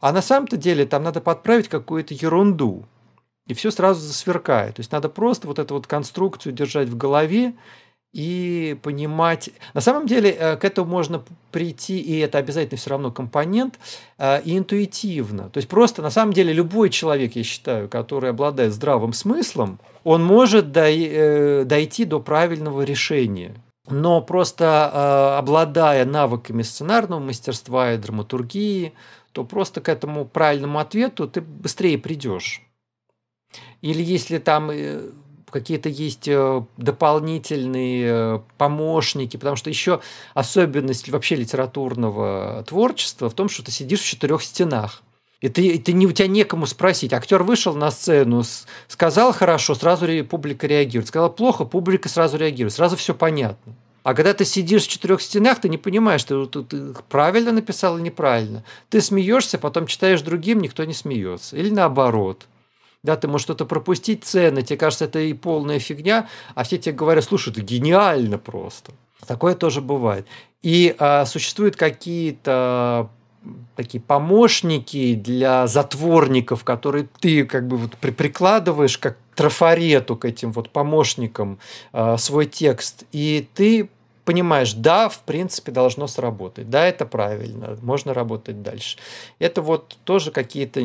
[0.00, 2.84] А на самом-то деле там надо подправить какую-то ерунду
[3.46, 4.76] и все сразу засверкает.
[4.76, 7.54] То есть надо просто вот эту вот конструкцию держать в голове
[8.14, 9.50] и понимать.
[9.74, 13.78] На самом деле э, к этому можно прийти, и это обязательно все равно компонент,
[14.18, 15.50] э, и интуитивно.
[15.50, 20.24] То есть просто на самом деле любой человек, я считаю, который обладает здравым смыслом, он
[20.24, 23.56] может э, дойти до правильного решения.
[23.90, 28.94] Но просто обладая навыками сценарного мастерства и драматургии,
[29.32, 32.62] то просто к этому правильному ответу ты быстрее придешь.
[33.84, 34.70] Или если там
[35.50, 40.00] какие-то есть э, дополнительные э, помощники, потому что еще
[40.32, 45.02] особенность вообще литературного творчества в том, что ты сидишь в четырех стенах.
[45.42, 47.12] И ты, ты не, у тебя некому спросить.
[47.12, 48.42] Актер вышел на сцену,
[48.88, 51.08] сказал хорошо, сразу публика реагирует.
[51.08, 52.72] Сказал плохо, публика сразу реагирует.
[52.72, 53.74] Сразу все понятно.
[54.02, 57.98] А когда ты сидишь в четырех стенах, ты не понимаешь, ты, ты, ты правильно написал
[57.98, 58.64] или неправильно.
[58.88, 61.54] Ты смеешься, потом читаешь другим, никто не смеется.
[61.54, 62.46] Или наоборот
[63.04, 66.94] да, ты можешь что-то пропустить цены, тебе кажется, это и полная фигня, а все тебе
[66.94, 68.92] говорят, слушай, это гениально просто.
[69.26, 70.26] Такое тоже бывает.
[70.62, 73.10] И а, существуют какие-то
[73.76, 80.52] такие помощники для затворников, которые ты как бы вот при прикладываешь как трафарету к этим
[80.52, 81.58] вот помощникам
[81.92, 83.90] э, свой текст, и ты
[84.24, 88.98] понимаешь, да, в принципе, должно сработать, да, это правильно, можно работать дальше.
[89.38, 90.80] Это вот тоже какие-то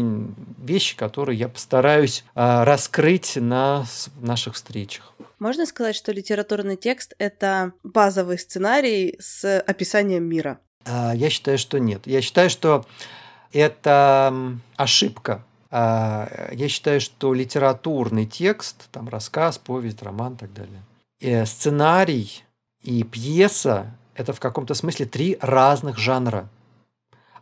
[0.57, 3.85] вещи, которые я постараюсь а, раскрыть на
[4.21, 5.13] наших встречах.
[5.39, 10.59] Можно сказать, что литературный текст— это базовый сценарий с описанием мира?
[10.85, 12.01] А, я считаю, что нет.
[12.05, 12.85] Я считаю, что
[13.53, 14.33] это
[14.75, 15.43] ошибка.
[15.71, 20.81] А, я считаю, что литературный текст, там рассказ, повесть, роман и так далее,
[21.21, 22.43] э, сценарий
[22.81, 26.49] и пьеса– это в каком-то смысле три разных жанра.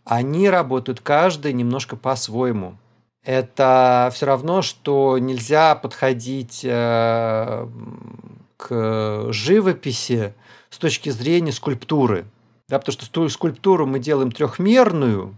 [0.04, 2.78] Они работают каждый немножко по-своему.
[3.24, 7.68] Это все равно, что нельзя подходить э,
[8.56, 10.34] к живописи
[10.70, 12.26] с точки зрения скульптуры.
[12.70, 15.36] Да, потому что скульптуру мы делаем трехмерную,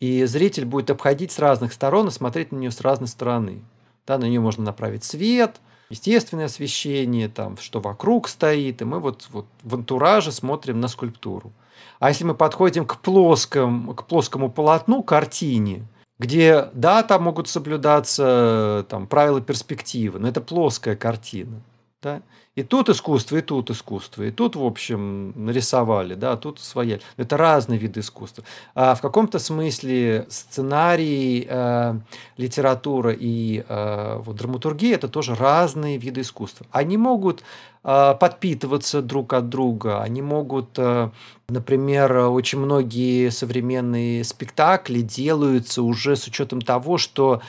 [0.00, 3.62] и зритель будет обходить с разных сторон и смотреть на нее с разной стороны.
[4.06, 9.28] Да, на нее можно направить свет– естественное освещение, там, что вокруг стоит, и мы вот,
[9.30, 11.52] вот в антураже смотрим на скульптуру.
[11.98, 15.86] А если мы подходим к плоскому, к плоскому полотну, картине,
[16.18, 21.60] где, да, там могут соблюдаться там, правила перспективы, но это плоская картина.
[22.04, 22.20] Да?
[22.54, 26.98] И тут искусство, и тут искусство, и тут, в общем, нарисовали, да, тут своя.
[27.16, 28.44] Это разные виды искусства.
[28.74, 31.94] А в каком-то смысле сценарий, э,
[32.36, 36.66] литература и э, вот, драматургия– это тоже разные виды искусства.
[36.72, 37.42] Они могут
[37.82, 41.08] э, подпитываться друг от друга, они могут, э,
[41.48, 47.40] например, очень многие современные спектакли делаются уже с учетом того, что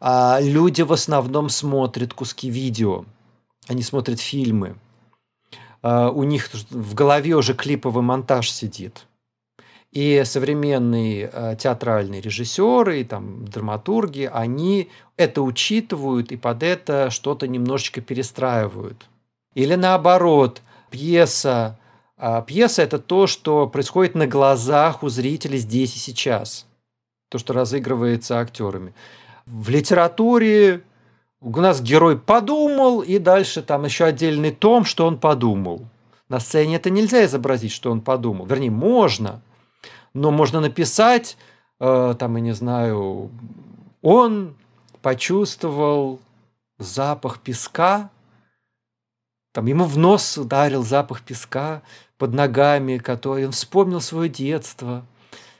[0.00, 3.06] э, люди в основном смотрят куски видео–
[3.68, 4.76] они смотрят фильмы,
[5.82, 9.06] а, у них в голове уже клиповый монтаж сидит.
[9.92, 17.46] И современные а, театральные режиссеры, и там, драматурги, они это учитывают и под это что-то
[17.46, 19.06] немножечко перестраивают.
[19.54, 21.78] Или наоборот, пьеса.
[22.16, 26.66] А пьеса– это то, что происходит на глазах у зрителей здесь и сейчас.
[27.28, 28.94] То, что разыгрывается актерами.
[29.46, 30.82] В литературе
[31.44, 35.82] у нас герой подумал, и дальше там еще отдельный том, что он подумал.
[36.28, 38.46] На сцене это нельзя изобразить, что он подумал.
[38.46, 39.42] Вернее, можно,
[40.14, 41.36] но можно написать,
[41.80, 43.30] э, там, я не знаю,
[44.00, 44.56] он
[45.02, 46.18] почувствовал
[46.78, 48.10] запах песка,
[49.52, 51.82] там ему в нос ударил запах песка
[52.16, 55.04] под ногами, который он вспомнил свое детство,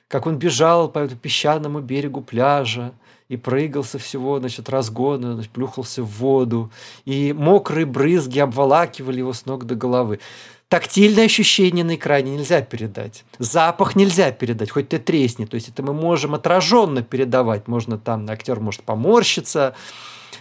[0.08, 2.94] как он бежал по песчаному берегу пляжа,
[3.28, 6.70] и прыгал со всего, значит, разгона, значит, плюхался в воду,
[7.04, 10.20] и мокрые брызги обволакивали его с ног до головы.
[10.68, 13.24] Тактильное ощущение на экране нельзя передать.
[13.38, 15.44] Запах нельзя передать, хоть ты тресни.
[15.44, 17.68] То есть это мы можем отраженно передавать.
[17.68, 19.74] Можно там, актер может поморщиться,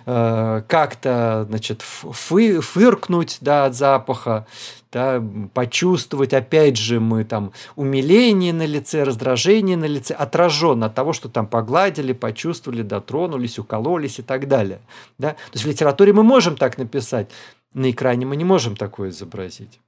[0.05, 4.45] Э, как-то, значит, фы, фыркнуть, да, от запаха,
[4.93, 5.23] да,
[5.55, 11.29] почувствовать, опять же, мы там умиление на лице, раздражение на лице, отраженно от того, что
[11.29, 14.79] там погладили, почувствовали, дотронулись, укололись и так далее.
[15.17, 15.31] Да?
[15.31, 17.29] То есть в литературе мы можем так написать,
[17.73, 19.79] на экране мы не можем такое изобразить.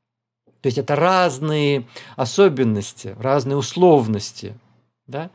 [0.62, 4.56] То есть это разные особенности, разные условности.
[5.06, 5.30] Да?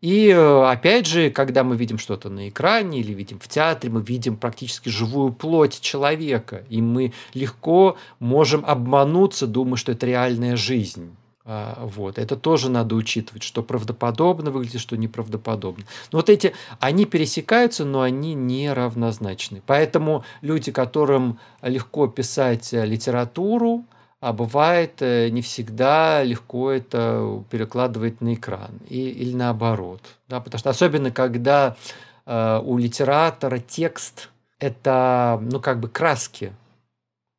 [0.00, 4.02] И э, опять же, когда мы видим что-то на экране или видим в театре, мы
[4.02, 11.16] видим практически живую плоть человека, и мы легко можем обмануться, думая, что это реальная жизнь.
[11.48, 12.18] А, вот.
[12.18, 15.84] Это тоже надо учитывать, что правдоподобно выглядит, что неправдоподобно.
[16.12, 19.62] Но вот эти, они пересекаются, но они не равнозначны.
[19.64, 23.84] Поэтому люди, которым легко писать литературу,
[24.20, 30.00] а бывает э, не всегда легко это перекладывать на экран и, или наоборот.
[30.28, 31.76] Да, потому что особенно когда
[32.24, 36.52] э, у литератора текст это ну как бы краски.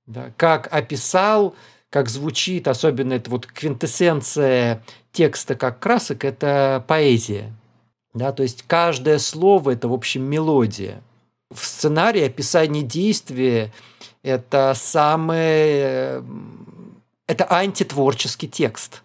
[0.06, 1.56] Да, как описал,
[1.90, 7.52] как звучит, особенно это вот квинтэссенция текста как красок, это поэзия.
[8.14, 11.02] Да, то есть каждое слово это в общем мелодия.
[11.50, 13.72] В сценарии описание действия
[14.24, 16.24] это самое
[17.28, 19.04] это антитворческий текст.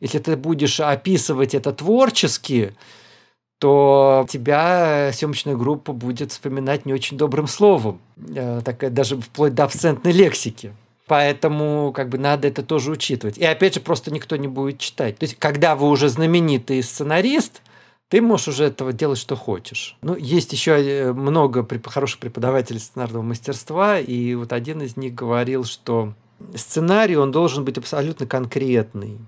[0.00, 2.74] Если ты будешь описывать это творчески,
[3.58, 8.00] то тебя съемочная группа будет вспоминать не очень добрым словом,
[8.34, 10.72] э, такая даже вплоть до абсентной лексики.
[11.06, 13.38] Поэтому как бы надо это тоже учитывать.
[13.38, 15.16] И опять же, просто никто не будет читать.
[15.18, 17.62] То есть, когда вы уже знаменитый сценарист,
[18.08, 19.96] ты можешь уже этого делать, что хочешь.
[20.02, 25.64] Ну, есть еще э, много хороших преподавателей сценарного мастерства, и вот один из них говорил,
[25.64, 26.12] что
[26.54, 29.18] сценарий, он должен быть абсолютно конкретный.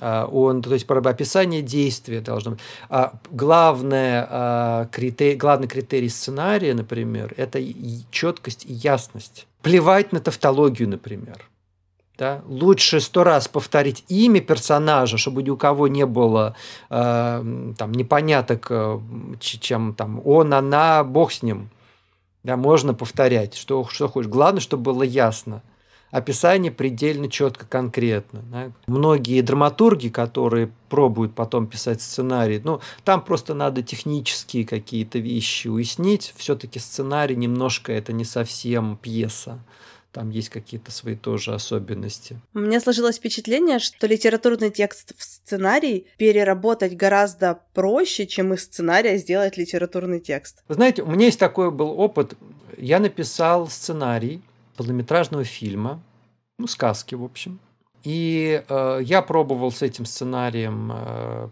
[0.00, 2.60] А, он, то есть, описание действия должно быть.
[2.88, 7.62] А главное, а, критерий, главный критерий сценария, например, это
[8.10, 9.46] четкость и ясность.
[9.62, 11.48] Плевать на тавтологию, например.
[12.18, 12.42] Да?
[12.46, 16.56] Лучше сто раз повторить имя персонажа, чтобы ни у кого не было
[16.88, 18.70] э, там, непоняток,
[19.38, 21.68] чем там он, она, бог с ним.
[22.42, 24.30] Да, можно повторять, что, что хочешь.
[24.30, 25.62] Главное, чтобы было ясно
[26.10, 28.42] описание предельно четко, конкретно.
[28.50, 28.72] Да.
[28.86, 36.32] Многие драматурги, которые пробуют потом писать сценарий, ну, там просто надо технические какие-то вещи уяснить.
[36.36, 39.58] Все-таки сценарий немножко это не совсем пьеса
[40.16, 42.40] там есть какие-то свои тоже особенности.
[42.54, 49.18] У меня сложилось впечатление, что литературный текст в сценарий переработать гораздо проще, чем из сценария
[49.18, 50.62] сделать литературный текст.
[50.68, 52.32] Вы знаете, у меня есть такой был опыт.
[52.78, 54.40] Я написал сценарий
[54.76, 56.00] полнометражного фильма,
[56.58, 57.58] ну, сказки, в общем.
[58.06, 61.48] И э, я пробовал с этим сценарием э,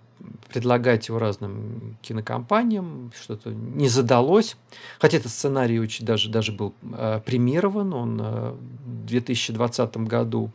[0.48, 4.56] предлагать его разным кинокомпаниям, что-то не задалось.
[5.00, 10.52] Хотя этот сценарий очень даже, даже был э, премирован, он э, в 2020 году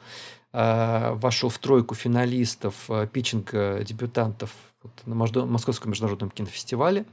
[0.54, 4.52] э, вошел в тройку финалистов э, питчинга дебютантов
[4.82, 7.02] вот, на Московском международном кинофестивале.
[7.02, 7.04] А,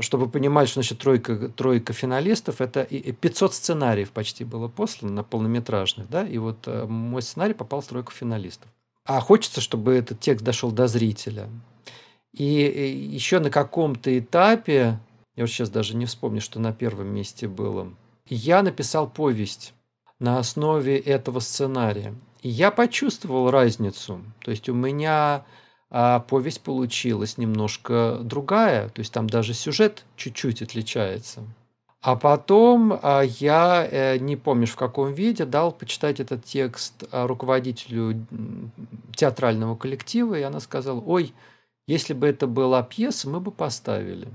[0.00, 6.08] чтобы понимать, что значит тройка, тройка финалистов, это 500 сценариев почти было послано на полнометражных,
[6.08, 8.68] да, и вот э, мой сценарий попал в тройку финалистов.
[9.04, 11.48] А хочется, чтобы этот текст дошел до зрителя.
[12.32, 15.00] И еще на каком-то этапе,
[15.34, 17.92] я вот сейчас даже не вспомню, что на первом месте было,
[18.26, 19.74] я написал повесть
[20.20, 22.14] на основе этого сценария.
[22.42, 24.22] И я почувствовал разницу.
[24.44, 25.44] То есть у меня
[25.90, 31.42] а повесть получилась немножко другая, то есть там даже сюжет чуть-чуть отличается.
[32.00, 37.26] А потом а, я, э, не помнишь в каком виде, дал почитать этот текст а,
[37.26, 38.26] руководителю
[39.14, 41.34] театрального коллектива, и она сказала, ой,
[41.86, 44.28] если бы это была пьеса, мы бы поставили.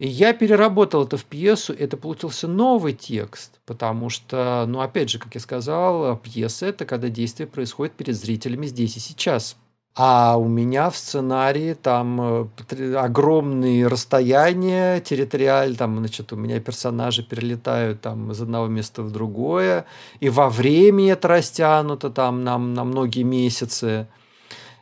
[0.00, 5.20] И я переработал это в пьесу, это получился новый текст, потому что, ну, опять же,
[5.20, 9.56] как я сказал, пьеса– это когда действие происходит перед зрителями здесь и сейчас–
[9.94, 17.22] а у меня в сценарии там э, огромные расстояния территориаль, там, значит, у меня персонажи
[17.22, 19.84] перелетают там из одного места в другое,
[20.20, 24.06] и во времени это растянуто там на, на многие месяцы,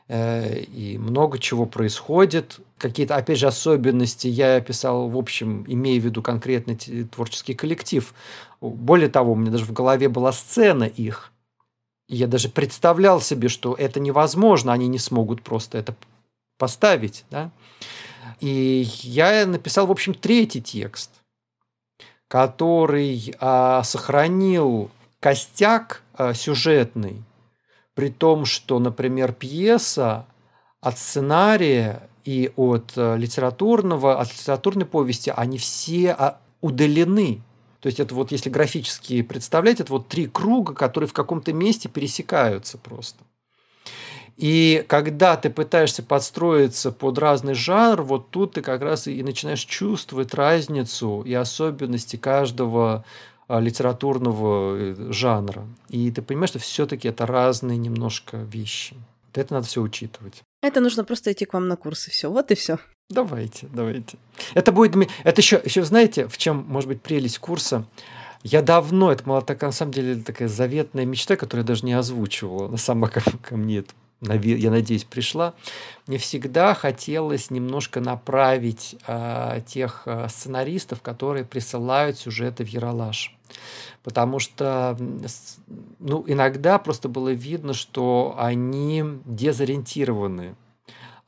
[0.06, 2.60] э, и много чего происходит.
[2.78, 8.14] Какие-то, опять же, особенности я описал, в общем, имея в виду конкретный творческий коллектив.
[8.60, 11.32] Более того, у меня даже в голове была сцена их–
[12.16, 15.94] я даже представлял себе, что это невозможно, они не смогут просто это
[16.58, 17.24] поставить.
[17.30, 17.50] Да?
[18.40, 21.10] И я написал, в общем, третий текст,
[22.28, 27.22] который а, сохранил костяк а, сюжетный,
[27.94, 30.26] при том, что, например, пьеса
[30.80, 37.42] от сценария и от а, литературного, от литературной повести, они все а, удалены.
[37.80, 41.88] То есть это вот, если графически представлять, это вот три круга, которые в каком-то месте
[41.88, 43.24] пересекаются просто.
[44.36, 49.64] И когда ты пытаешься подстроиться под разный жанр, вот тут ты как раз и начинаешь
[49.64, 53.04] чувствовать разницу и особенности каждого
[53.48, 55.66] а, литературного э, жанра.
[55.88, 58.96] И ты понимаешь, что все-таки это разные немножко вещи.
[59.34, 60.42] Это надо все учитывать.
[60.62, 62.10] Это нужно просто идти к вам на курсы.
[62.10, 62.78] Все, вот и все.
[63.08, 64.18] Давайте, давайте.
[64.54, 64.94] Это будет...
[65.24, 67.84] Это еще, еще знаете, в чем может быть прелесть курса?
[68.42, 71.92] Я давно, это была такая, на самом деле, такая заветная мечта, которую я даже не
[71.92, 72.68] озвучивала.
[72.68, 73.84] Она сама ко, ко мне
[74.20, 75.54] я надеюсь, пришла,
[76.06, 83.34] мне всегда хотелось немножко направить э, тех э, сценаристов, которые присылают сюжеты в Яралаш.
[84.02, 84.96] Потому что
[85.98, 90.54] ну, иногда просто было видно, что они дезориентированы.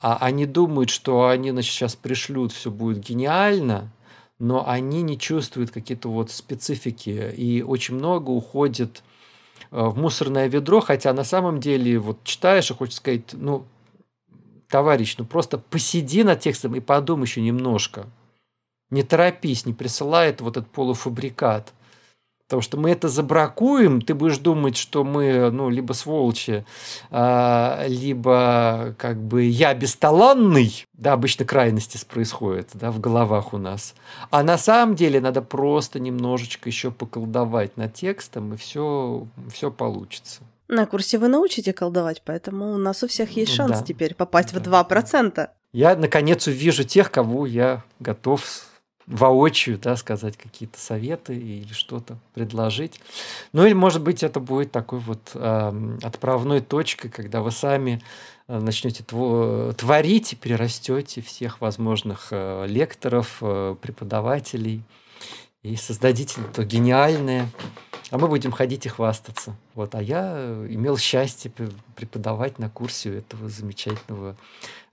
[0.01, 3.91] А они думают, что они значит, сейчас пришлют, все будет гениально,
[4.39, 7.33] но они не чувствуют какие-то вот специфики.
[7.37, 9.03] И очень много уходит
[9.73, 13.65] в мусорное ведро, хотя на самом деле вот читаешь и хочешь сказать, ну,
[14.69, 18.07] товарищ, ну просто посиди над текстом и подумай еще немножко.
[18.91, 21.73] Не торопись, не присылай вот этот полуфабрикат.
[22.53, 26.67] Потому что мы это забракуем, ты будешь думать, что мы, ну, либо сволочи,
[27.11, 33.95] а, либо как бы я бесталанный, да, обычно крайности происходят, да, в головах у нас.
[34.31, 40.43] А на самом деле надо просто немножечко еще поколдовать над текстом, и все, все получится.
[40.69, 43.83] На курсе вы научите колдовать, поэтому у нас у всех есть шанс да.
[43.83, 44.83] теперь попасть да.
[44.83, 45.49] в 2%.
[45.73, 48.43] Я, наконец, увижу тех, кого я готов
[49.07, 53.01] воочию, да, сказать какие-то советы или что-то предложить.
[53.53, 58.03] Ну или, может быть, это будет такой вот э, отправной точкой, когда вы сами
[58.49, 64.83] э, начнете творить и перерастете всех возможных э, лекторов, э, преподавателей
[65.63, 67.49] и создадите то гениальное,
[68.11, 69.57] а мы будем ходить и хвастаться.
[69.75, 71.51] Вот, а я э, имел счастье
[71.97, 74.37] преподавать на курсе этого замечательного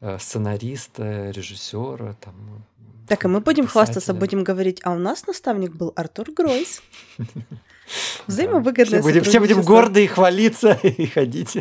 [0.02, 2.66] сценариста, режиссера, там,
[3.10, 6.84] так, и мы будем хвастаться, будем говорить, а у нас наставник был Артур Гройс.
[8.28, 11.58] Взаимовыгодное все будем, все будем горды и хвалиться и ходить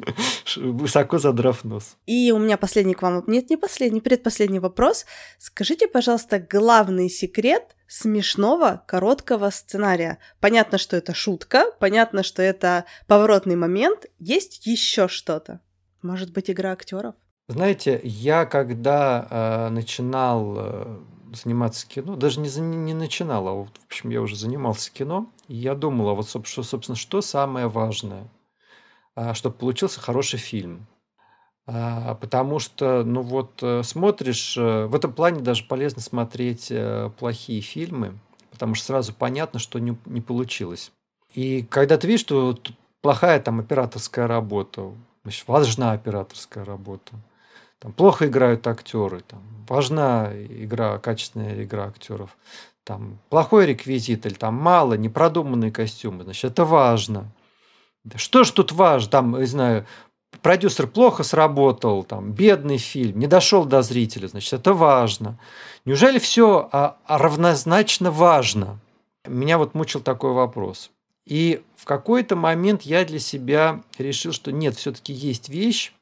[0.56, 1.96] высоко задрав нос.
[2.06, 5.04] И у меня последний к вам, нет, не последний, предпоследний вопрос.
[5.38, 10.16] Скажите, пожалуйста, главный секрет смешного короткого сценария.
[10.40, 14.06] Понятно, что это шутка, понятно, что это поворотный момент.
[14.18, 15.60] Есть еще что-то?
[16.00, 17.14] Может быть, игра актеров?
[17.48, 20.98] Знаете, я когда э, начинал э,
[21.32, 25.54] заниматься кино, даже не, не начинал, а вот, в общем, я уже занимался кино, и
[25.54, 28.28] я думал, а вот, что, собственно, что самое важное,
[29.14, 30.88] э, чтобы получился хороший фильм.
[31.68, 37.10] А, потому что, ну вот, э, смотришь, э, в этом плане даже полезно смотреть э,
[37.18, 38.18] плохие фильмы,
[38.52, 40.92] потому что сразу понятно, что не, не получилось.
[41.34, 42.56] И когда ты видишь, что
[43.02, 44.92] плохая там операторская работа,
[45.24, 47.14] значит, важна операторская работа,
[47.78, 52.36] там плохо играют актеры, там важна игра, качественная игра актеров,
[52.84, 57.32] там плохой реквизит или там мало, непродуманные костюмы, значит, это важно.
[58.14, 59.10] Что ж тут важно?
[59.10, 59.86] Там, не знаю,
[60.42, 65.38] продюсер плохо сработал, там, бедный фильм, не дошел до зрителя, значит, это важно.
[65.84, 68.78] Неужели все а, а равнозначно важно?
[69.26, 70.90] Меня вот мучил такой вопрос.
[71.26, 75.92] И в какой-то момент я для себя решил, что нет, все-таки есть вещь,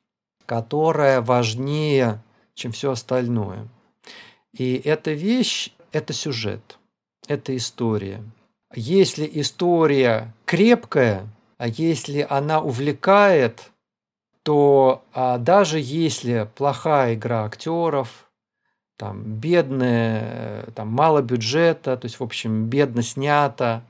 [0.47, 2.23] которая важнее,
[2.55, 3.69] чем все остальное.
[4.53, 6.79] И эта вещь– это сюжет,
[7.27, 8.23] это история.
[8.75, 11.27] Если история крепкая,
[11.59, 13.71] а если она увлекает,
[14.43, 18.31] то а даже если плохая игра актеров,
[18.97, 23.83] там, бедная, там, мало бюджета, то есть, в общем, бедно снято,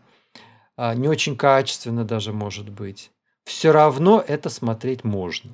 [0.76, 3.10] а, не очень качественно даже может быть,
[3.44, 5.50] все равно это смотреть можно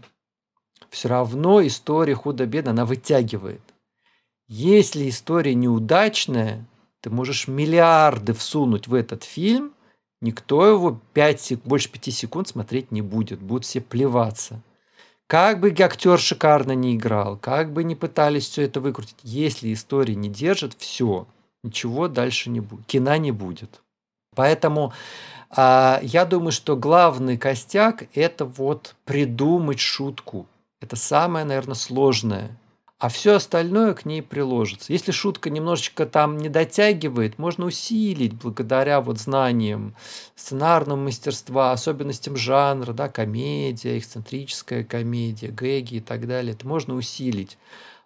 [0.90, 3.62] все равно история худо-бедно, она вытягивает.
[4.48, 6.66] Если история неудачная,
[7.00, 9.72] ты можешь миллиарды всунуть в этот фильм,
[10.20, 14.60] никто его 5, больше 5 секунд смотреть не будет, будут все плеваться.
[15.28, 20.16] Как бы актер шикарно не играл, как бы не пытались все это выкрутить, если история
[20.16, 21.28] не держит, все,
[21.62, 23.80] ничего дальше не будет, кино не будет.
[24.34, 24.92] Поэтому
[25.48, 30.46] а, я думаю, что главный костяк– это вот придумать шутку,
[30.80, 32.56] это самое, наверное, сложное.
[32.98, 34.92] А все остальное к ней приложится.
[34.92, 39.94] Если шутка немножечко там не дотягивает, можно усилить благодаря вот знаниям
[40.36, 46.52] сценарного мастерства, особенностям жанра, да, комедия, эксцентрическая комедия, гэги и так далее.
[46.52, 47.56] Это можно усилить.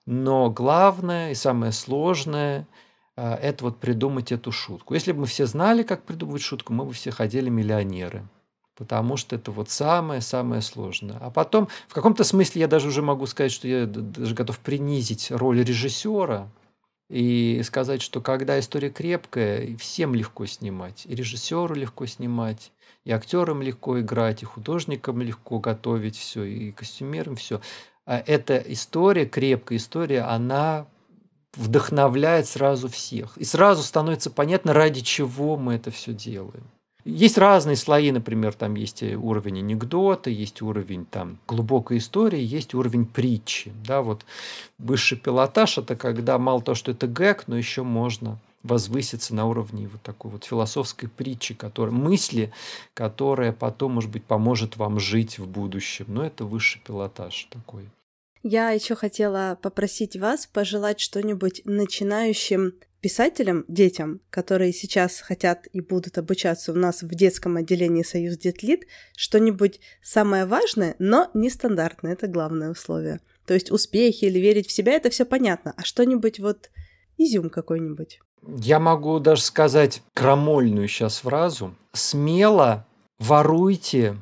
[0.06, 2.68] Но главное и самое сложное
[3.16, 4.94] э,– это вот придумать эту шутку.
[4.94, 8.28] Если бы мы все знали, как придумывать шутку, мы бы все ходили миллионеры
[8.76, 11.18] потому что это вот самое-самое сложное.
[11.20, 15.30] А потом, в каком-то смысле я даже уже могу сказать, что я даже готов принизить
[15.30, 16.48] роль режиссера
[17.08, 21.04] и сказать, что когда история крепкая, всем легко снимать.
[21.06, 22.72] И режиссеру легко снимать,
[23.04, 27.60] и актерам легко играть, и художникам легко готовить все, и костюмерам все.
[28.06, 30.86] А эта история, крепкая история, она
[31.54, 33.36] вдохновляет сразу всех.
[33.36, 36.64] И сразу становится понятно, ради чего мы это все делаем.
[37.04, 43.04] Есть разные слои, например, там есть уровень анекдота, есть уровень там глубокой истории, есть уровень
[43.04, 43.72] притчи.
[43.86, 44.24] Да, вот
[44.78, 49.86] высший пилотаж– это когда мало того, что это гэг, но еще можно возвыситься на уровне
[49.86, 52.50] вот такой вот философской притчи, которая, мысли,
[52.94, 56.06] которая потом, может быть, поможет вам жить в будущем.
[56.08, 57.84] Но это высший пилотаж такой.
[58.42, 62.74] Я еще хотела попросить вас пожелать что-нибудь начинающим
[63.04, 68.86] писателям, детям, которые сейчас хотят и будут обучаться у нас в детском отделении Союз Детлит,
[69.14, 73.20] что-нибудь самое важное, но нестандартное, это главное условие.
[73.44, 76.70] То есть успехи или верить в себя, это все понятно, а что-нибудь вот
[77.18, 78.20] изюм какой-нибудь.
[78.56, 81.74] Я могу даже сказать крамольную сейчас фразу.
[81.92, 82.86] Смело
[83.18, 84.16] воруйте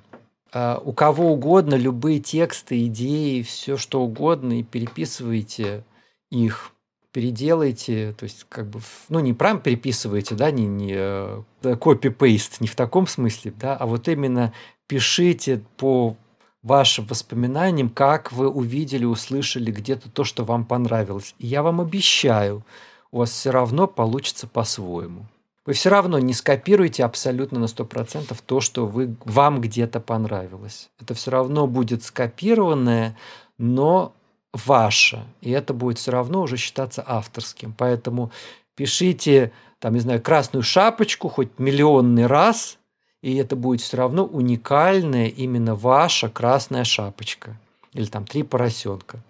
[0.53, 5.85] э, у кого угодно любые тексты, идеи, все что угодно и переписывайте
[6.33, 6.73] их
[7.13, 12.67] переделайте, то есть как бы, ну не прям переписывайте, да, не, не э, copy-paste, не
[12.67, 14.53] в таком смысле, да, а вот именно
[14.87, 16.17] пишите по
[16.63, 21.35] вашим воспоминаниям, как вы увидели, услышали где-то то, что вам понравилось.
[21.39, 22.65] И я вам обещаю,
[23.11, 25.27] у вас все равно получится по-своему.
[25.65, 30.91] Вы все равно не скопируете абсолютно на 100% то, что вы, вам где-то понравилось.
[31.01, 33.17] Это все равно будет скопированное,
[33.59, 34.13] но
[34.53, 37.75] ваше, и это будет все равно уже считаться авторским.
[37.77, 38.31] Поэтому
[38.75, 42.79] пишите, там, не знаю, красную шапочку хоть миллионный раз,
[43.23, 47.57] и это будет все равно уникальная именно ваша красная шапочка.
[47.93, 49.21] Или там три поросенка.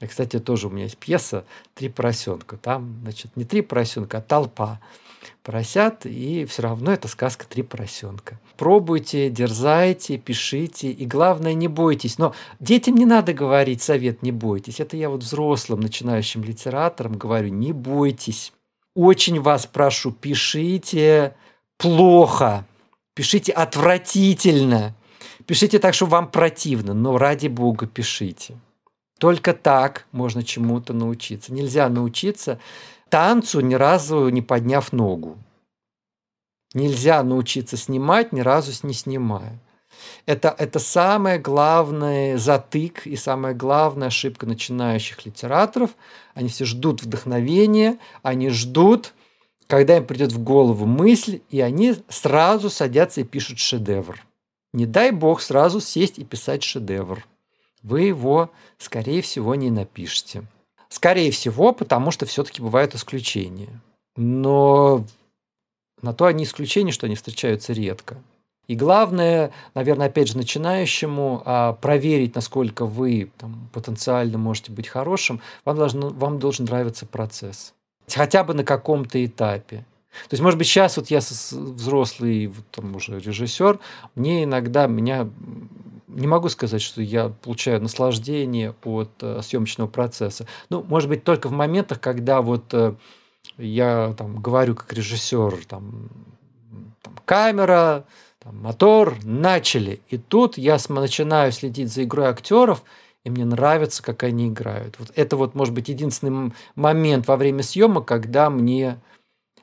[0.00, 1.44] И, кстати, тоже у меня есть пьеса
[1.74, 2.56] «Три поросенка».
[2.56, 4.80] Там, значит, не три поросенка, а толпа
[5.44, 8.40] поросят, и все равно это сказка «Три поросенка».
[8.56, 12.18] Пробуйте, дерзайте, пишите, и главное, не бойтесь.
[12.18, 14.80] Но детям не надо говорить совет «не бойтесь».
[14.80, 18.52] Это я вот взрослым, начинающим литераторам говорю «не бойтесь».
[18.94, 21.34] Очень вас прошу, пишите
[21.76, 22.64] плохо,
[23.14, 24.94] пишите отвратительно,
[25.46, 28.56] пишите так, что вам противно, но ради бога пишите.
[29.18, 31.52] Только так можно чему-то научиться.
[31.52, 32.60] Нельзя научиться
[33.14, 35.38] танцу, ни разу не подняв ногу.
[36.74, 39.60] Нельзя научиться снимать, ни разу не снимая.
[40.26, 45.90] Это, это самый главный затык и самая главная ошибка начинающих литераторов.
[46.34, 49.14] Они все ждут вдохновения, они ждут,
[49.68, 54.26] когда им придет в голову мысль, и они сразу садятся и пишут шедевр.
[54.72, 57.24] Не дай бог сразу сесть и писать шедевр.
[57.80, 60.42] Вы его, скорее всего, не напишете.
[60.94, 63.80] Скорее всего, потому что все-таки бывают исключения.
[64.14, 65.04] Но
[66.02, 68.16] на то они исключения, что они встречаются редко.
[68.68, 75.40] И главное, наверное, опять же, начинающему а, проверить, насколько вы там, потенциально можете быть хорошим,
[75.64, 77.74] вам должен, вам должен нравиться процесс.
[78.08, 79.78] Хотя бы на каком-то этапе.
[80.28, 83.80] То есть, может быть, сейчас вот я взрослый вот, там, уже режиссер,
[84.14, 85.28] мне иногда меня
[86.08, 90.46] не могу сказать, что я получаю наслаждение от э, съемочного процесса.
[90.70, 92.94] Ну, может быть, только в моментах, когда вот э,
[93.58, 96.08] я там говорю как режиссер, там,
[97.02, 98.04] там камера,
[98.38, 100.00] там, мотор, начали.
[100.08, 102.84] И тут я начинаю следить за игрой актеров,
[103.24, 104.96] и мне нравится, как они играют.
[104.98, 109.00] Вот это вот, может быть, единственный момент во время съемок, когда мне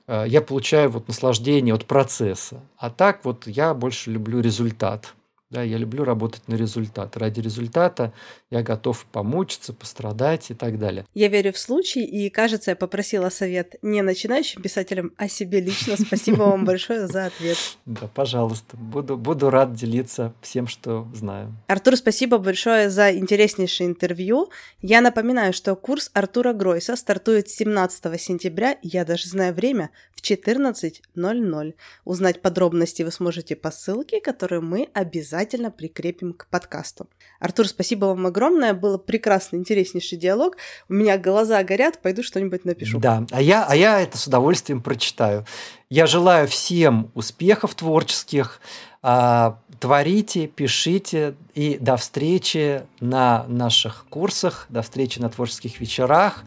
[0.08, 2.62] э, я получаю вот наслаждение от процесса.
[2.78, 5.14] А так вот я больше люблю результат.
[5.52, 7.18] Да, я люблю работать на результат.
[7.18, 8.14] Ради результата
[8.50, 11.06] я готов помучиться, пострадать и так далее.
[11.14, 15.98] Я верю в случай, и, кажется, я попросила совет не начинающим писателям, а себе лично.
[15.98, 17.58] Спасибо вам большое за ответ.
[17.86, 18.78] Да, пожалуйста.
[18.78, 21.54] Буду, буду рад делиться всем, что знаю.
[21.68, 24.50] Артур, спасибо большое за интереснейшее интервью.
[24.82, 31.74] Я напоминаю, что курс Артура Гройса стартует 17 сентября, я даже знаю время, в 14.00.
[32.06, 37.08] Узнать подробности вы сможете по ссылке, которую мы обязательно обязательно прикрепим к подкасту.
[37.40, 38.74] Артур, спасибо вам огромное.
[38.74, 40.58] Было прекрасно, интереснейший диалог.
[40.88, 43.00] У меня глаза горят, пойду что-нибудь напишу.
[43.00, 45.46] Да, а я, а я это с удовольствием прочитаю.
[45.90, 48.62] Я желаю всем успехов творческих.
[49.02, 56.44] А, творите, пишите и до встречи на наших курсах, до встречи на творческих вечерах.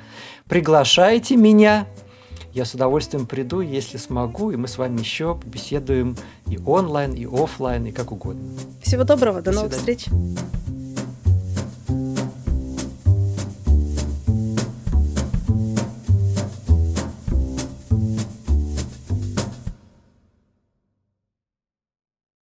[0.49, 1.89] Приглашайте меня
[2.55, 6.17] я с удовольствием приду, если смогу, и мы с вами еще побеседуем
[6.49, 8.43] и онлайн, и офлайн, и как угодно.
[8.81, 9.99] Всего доброго, до, до новых свидания.
[9.99, 10.84] встреч.